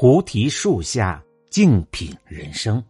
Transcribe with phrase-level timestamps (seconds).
[0.00, 2.82] 菩提树下静品人生。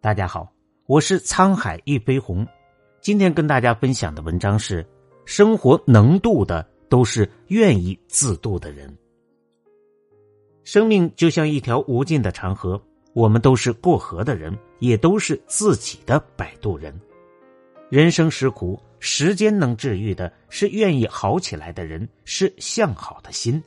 [0.00, 0.48] 大家好，
[0.86, 2.46] 我是沧海一飞鸿。
[3.00, 4.86] 今天跟大家分享的文章是：
[5.24, 8.96] 生活能渡的，都是愿意自渡的人。
[10.62, 12.80] 生命就像一条无尽的长河，
[13.12, 16.96] 我们都是过河的人，也都是自己的摆渡人。
[17.90, 23.60] 人生实苦，时间能治愈的是愿意好起来的人，是向好的心。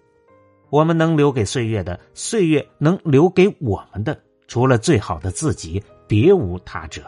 [0.69, 7.03] 我们能留给岁月的，岁月能留给我们的，除了最好的自己，别无他者。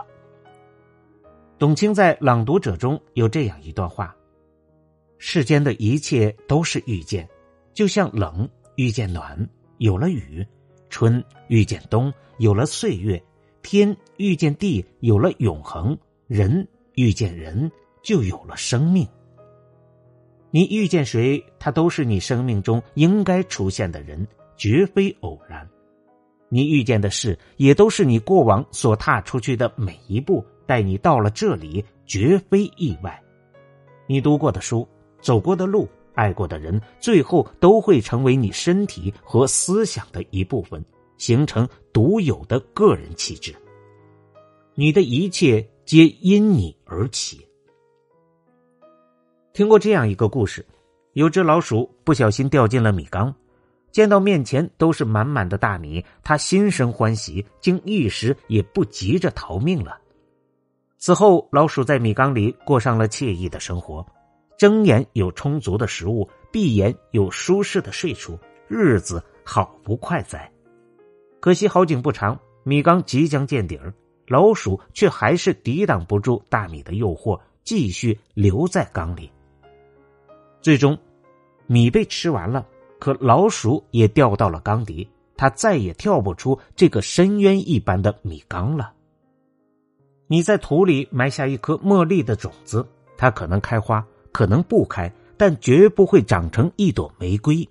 [1.58, 4.16] 董卿在《朗读者》中有这样一段话：
[5.18, 7.28] 世间的一切都是遇见，
[7.74, 10.42] 就像冷遇见暖，有了雨；
[10.90, 13.22] 春遇见冬，有了岁月；
[13.62, 15.94] 天遇见地，有了永恒；
[16.28, 17.70] 人遇见人，
[18.02, 19.06] 就有了生命。
[20.52, 25.68] 你遇见谁，他都是你生命中应该出现的人，绝非偶然。
[26.50, 33.22] 你遇见的事，也都是你过往所踏出去的每一步，带你到了这里，绝非意外。
[34.08, 34.88] 你读过的书，
[35.22, 40.84] 走过的路，爱过的人，最后都会成为你身体和思想的一部分，
[41.20, 43.54] 形成独有的个人气质。
[44.74, 47.46] 你的一切皆因你而起。
[49.60, 50.66] 听过这样一个故事：
[51.16, 53.36] 有只老鼠不小心掉进了米缸，
[53.92, 60.00] 见到面前都是满满的大米，它心生欢喜，竟一时也不急着逃命了。
[60.98, 64.06] 此后，老鼠在米缸里过上了惬意的生活，
[64.58, 70.50] 睁眼有充足的食物，闭眼有舒适的睡处，日子好不快哉！
[71.42, 73.94] 可惜好景不长，米缸即将见底儿，
[74.26, 79.30] 老鼠却还是抵挡不住大米的诱惑，继续留在缸里。
[80.62, 80.98] 最终，
[81.68, 82.66] 米被吃完了，
[83.00, 85.08] 可老鼠也掉到了缸底，
[85.38, 88.92] 它再也跳不出这个深渊一般的米缸了。
[90.28, 92.86] 你在土里埋下一颗茉莉的种子，
[93.18, 97.68] 它可能开花，可能不开，但绝不会长成一朵玫瑰。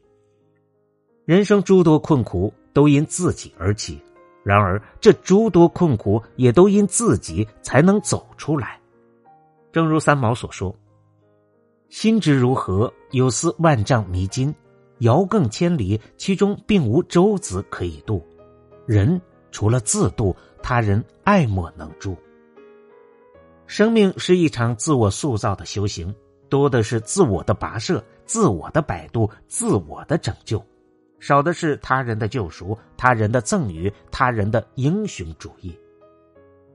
[1.26, 4.00] 人生诸多困苦都因自己而起，
[4.42, 8.80] 然而这诸多困苦也都因自己才能走出来。
[9.70, 10.74] 正如三毛所说。
[11.88, 14.54] 心之如何，有似万丈迷津，
[14.98, 18.22] 遥亘千里，其中并无舟子可以渡。
[18.86, 22.16] 人除了自渡，他人爱莫能助。
[23.66, 26.14] 生命是一场自我塑造的修行，
[26.48, 30.62] 多的是自我的跋涉、自我的摆渡、自我的拯救，
[31.18, 35.74] 少的是他人的救赎、他人的赠与、他人的英雄主义。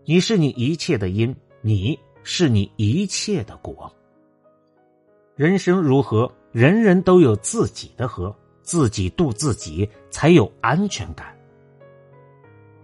[0.06, 3.92] 你是你一切的因，你是你一切的果。
[5.36, 11.36] 人生如河，人人都有自己的河，自己渡自己才有安全感。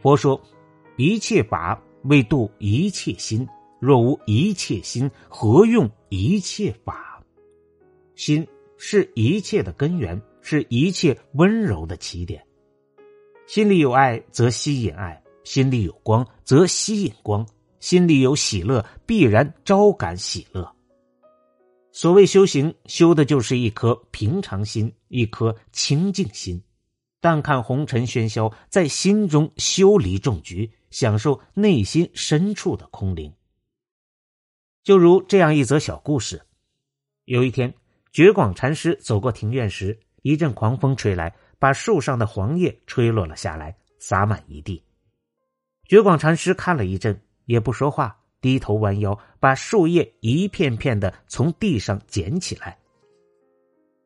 [0.01, 0.41] 佛说，
[0.97, 3.47] 一切法为度一切心，
[3.79, 7.23] 若无一切心，何用一切法？
[8.15, 12.43] 心是一切的根源，是一切温柔的起点。
[13.45, 17.45] 心里有爱，则吸引爱；心里有光，则吸引光；
[17.79, 20.67] 心里有喜乐，必然招感喜乐。
[21.91, 26.63] 所谓修行，修的就是一颗平常心，一颗清净心。
[27.21, 33.33] 淡看红尘喧嚣，在心中修离众局，享受内心深处的空灵。
[34.83, 36.41] 就如这样一则小故事：
[37.25, 37.73] 有一天，
[38.13, 44.81] 觉广禅师走过庭院时，一阵狂风吹来，把树上的黄叶吹落了下来，洒满一地。
[45.85, 48.18] 觉广禅师看了一阵，也不说话。
[48.41, 52.77] 低头弯腰，把树叶一片片的从地上捡起来。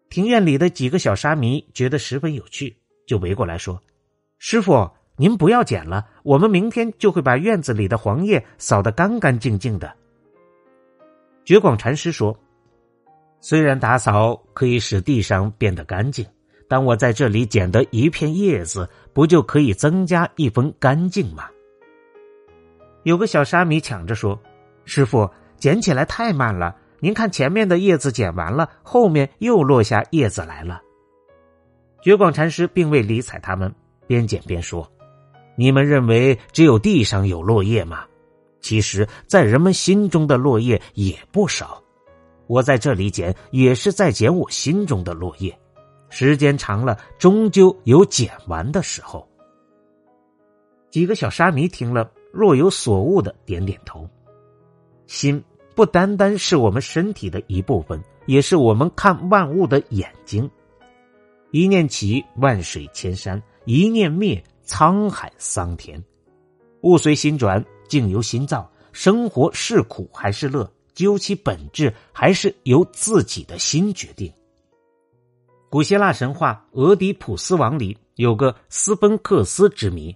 [0.10, 2.76] 庭院里的几个小沙弥觉得十分有趣，
[3.08, 3.82] 就围过来说
[4.38, 9.92] ：“师傅，您不要捡了，我们明天就会把院子里的黄叶扫得干干净净的。”
[11.46, 12.38] 觉广禅师说
[13.42, 16.26] ：“虽然打扫可以使地上变得干净，
[16.68, 21.50] 但我在这里捡的一片叶子，不就可以增加一分干净吗？”
[23.04, 24.40] 有个小沙弥抢着说
[24.86, 26.76] ：“师傅，捡起来太慢了。
[27.00, 30.82] 您看前面的叶子捡完了，后面又落下叶子来了。”
[32.02, 33.74] 觉广禅师并未理睬他们，
[34.08, 34.90] 边捡边说
[35.56, 38.06] ：“你们认为只有地上有落叶吗？
[38.62, 41.82] 其实，在人们心中的落叶也不少。
[42.48, 45.58] 我在这里捡，也是在捡我心中的落叶。
[46.10, 49.28] 时间长了，终究有捡完的时候。”
[50.90, 52.10] 几个小沙弥听了。
[52.34, 54.10] 若有所悟的点点头，
[55.06, 55.42] 心
[55.76, 60.50] 不单单是我们身体的一部分，也是我们看万物的眼睛。
[61.52, 66.04] 一念起，万水千山；一念灭，沧海桑田。
[66.82, 68.68] 物随心转，境由心造。
[68.92, 74.34] 生活是苦还是乐，究其本质，还是由自己的心决定。
[75.70, 80.16] 古希腊神话《俄狄浦斯王》里有个斯芬克斯之谜。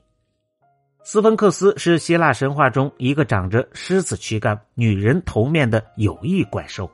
[1.09, 6.91] 斯芬克斯是希腊神话中一个长着狮子躯干、女人头面的有翼怪兽，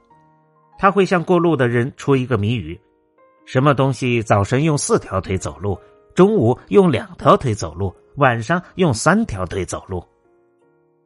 [0.77, 2.79] 他会向过路的人出一个谜语：
[3.43, 5.75] 什么东西早晨用四条腿走路，
[6.13, 10.05] 中午用两条腿走路，晚上用三条腿走路？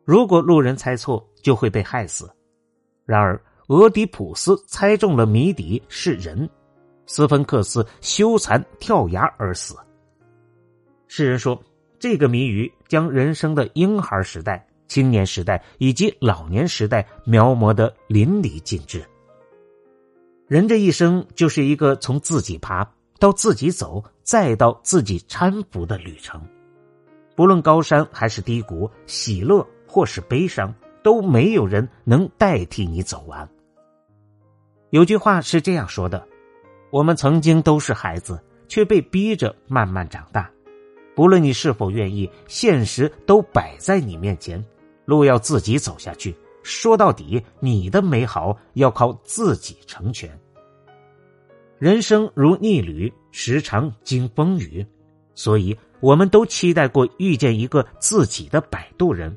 [0.04, 2.30] 如果路人猜错，就会被害死。
[3.06, 6.50] 然而，俄狄浦斯猜中了谜底是人，
[7.06, 9.78] 斯芬克斯羞惭跳崖而死。
[11.08, 11.58] 世人说，
[12.00, 19.04] 这个谜语将人生的婴孩时代、青年时代以及老年时代描摹的淋漓尽致。
[20.48, 22.90] 人这一生就是一个从自己爬
[23.20, 26.42] 到自己走，再到自己搀扶的旅程，
[27.36, 29.68] 不论高山还是低谷，喜乐。
[29.90, 30.72] 或是悲伤，
[31.02, 33.50] 都没有人能代替你走完。
[34.90, 36.28] 有句话是这样说的：
[36.92, 40.52] 我们曾经都是孩子，却被逼着慢慢长大。
[41.18, 44.64] 不论你是否愿意，现实都摆在你面前，
[45.04, 46.36] 路要自己走下去。
[46.62, 50.30] 说到底，你的美好要靠自己成全。
[51.80, 54.86] 人生如逆旅，时常经风雨，
[55.34, 59.36] 所以我们都期待过遇见一个自己的摆渡人。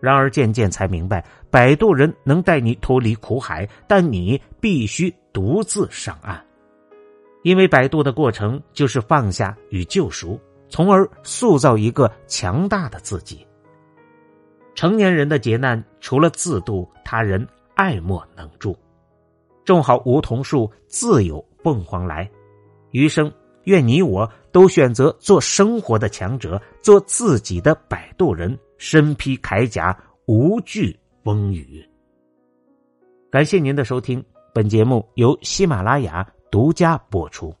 [0.00, 6.44] 然而，渐渐才明白，摆渡人能带你脱离苦海，但你必须独自上岸。
[7.42, 13.46] 因为摆渡的过程就是放下与救赎，从而塑造一个强大的自己。
[14.74, 18.76] 成年人的劫难，除了自渡，他人爱莫能助。
[19.64, 22.30] 种好梧桐树，自有凤凰来。
[22.90, 23.32] 余生，
[23.64, 28.56] 愿你我都选择做生活的强者，做自己的摆渡人。
[28.78, 31.82] 身披铠甲，无惧风雨。
[33.30, 34.22] 感谢您的收听，
[34.52, 37.54] 本节目由喜马拉雅独家播出。